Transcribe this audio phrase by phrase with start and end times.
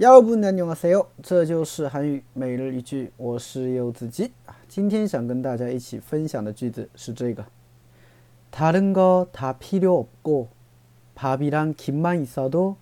[0.00, 1.06] 여러분 안녕하세요.
[1.22, 4.32] 这就是韩语每日一句我是柚子鸡
[4.68, 7.44] 今天想跟大家一起分享的句子是这个
[8.50, 10.48] 다른 거 다 필요 없고
[11.14, 12.76] 밥이랑 김만 있어도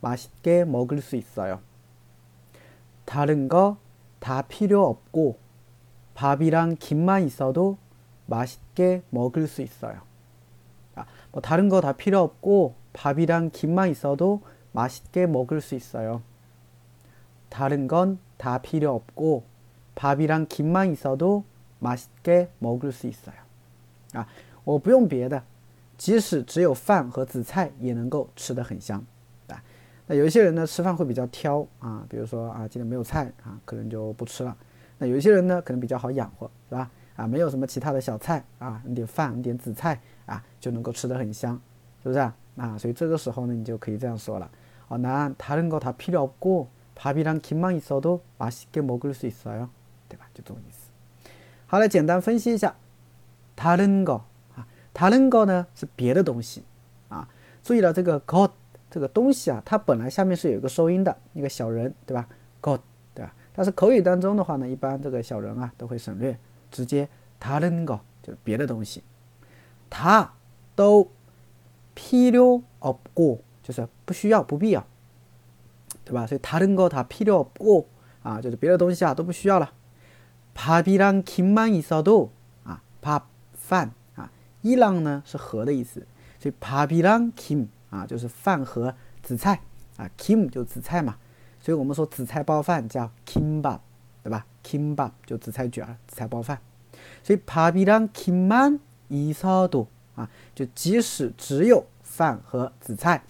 [0.00, 1.60] 맛있게 먹을 수 있어요.
[3.04, 3.76] 다른 거
[4.20, 5.36] 다 필요 없고
[6.14, 7.78] 밥이랑 김만 있어도
[8.26, 10.00] 맛있게 먹을 수 있어요.
[10.94, 16.22] 아, 뭐 다른 거 다 필요 없고 밥이랑 김만 있어도 맛있게 먹을 수 있어요.
[17.50, 19.44] 다른 건 다 필요 없고
[19.94, 21.44] 밥이랑 김만 있어도
[21.78, 23.34] 맛있게 먹을 수 있어요.
[24.12, 24.26] 아,
[24.64, 25.42] 我不用别的，
[25.96, 29.02] 即使只有饭和紫菜也能够吃得很香，
[29.48, 29.62] 啊，
[30.06, 34.54] 那有些人呢吃饭会比较挑啊，比如说啊今天没有菜啊，可能就不吃了，
[34.98, 36.90] 那有些人呢可能比较好养活，是吧？
[37.16, 41.58] 啊没有什么其他的小菜啊，你点饭你点紫菜啊就能够吃得很香，
[42.02, 42.36] 是不是啊？
[42.56, 44.50] 啊所以这个时候呢你就可以这样说了，
[44.88, 46.66] 哦，那 다른 거 다 필요 없고
[47.00, 49.68] 밥이랑 김만 있어도 맛있게 먹을 수 있어요.
[50.08, 50.90] 就这种意思。
[51.66, 52.76] 好了，简单分析一下，
[53.56, 54.22] 다른 거
[54.54, 56.62] 啊， 다른 거呢是别的东西
[57.08, 57.28] 啊。
[57.62, 58.52] 注意了，这个 got
[58.90, 62.28] 这个东西啊，它本来下面是有一个收音的一个小人，对吧？
[62.62, 62.80] got
[63.14, 63.34] 对吧？
[63.54, 66.38] 但是口语当中的话呢，一般这个小人啊都会省略，
[66.70, 67.08] 直接
[67.40, 69.02] 다른 거 就是别的东西。
[69.90, 70.28] 다
[70.74, 71.08] 都
[71.94, 74.86] 필요 없고 就是不需要不必要
[76.04, 76.26] 对吧？
[76.26, 77.86] 所以다른거다필요없고
[78.22, 79.72] 啊，就是别的东西啊都不需要了。
[80.54, 82.30] 밥이랑김만있어도
[82.64, 84.30] 啊，밥饭啊，
[84.62, 86.06] 이랑呢是和的意思，
[86.38, 89.60] 所以밥이랑김啊就是饭和紫菜
[89.96, 91.18] 啊，kim 就紫菜嘛，
[91.60, 93.80] 所以我们说紫菜包饭叫김 밥，
[94.22, 94.46] 对吧？
[94.62, 96.58] 김밥就紫菜卷儿、紫菜包饭。
[97.22, 103.22] 所以밥이랑김만있어도啊，就即使只有饭和紫菜，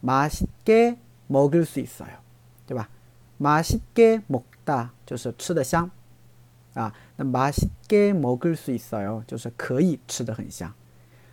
[0.00, 0.96] 맛있게
[1.30, 2.18] 먹을 수 있어요.
[2.66, 2.88] 对吧?
[3.38, 5.90] 맛있게 먹다 就是吃的香
[6.74, 10.72] 啊那 맛있게 먹을 수 있어요 就是可以吃的很香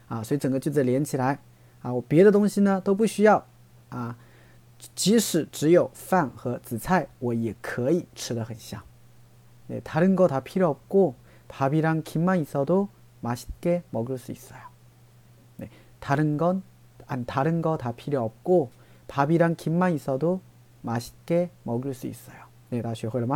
[0.08, 1.40] 啊所以整个句子连起来
[1.82, 3.46] 啊我别的东西呢都不需要
[3.90, 4.18] 啊
[4.96, 8.84] 即使只有饭和紫菜我也可以吃的很香
[9.68, 11.16] 네, 다른 거 다 필요 없고
[11.48, 12.90] 밥이랑 김만 있어도
[13.22, 14.60] 맛있게 먹을 수 있어요.
[15.58, 16.64] 네, 다른 건,
[17.08, 18.72] 안, 다른 거 다 필요 없고
[19.09, 20.41] 밥이랑 김만 있어도
[20.83, 22.37] 맛있게 먹을 수 있어요.
[22.71, 23.27] 네, 다시 요거를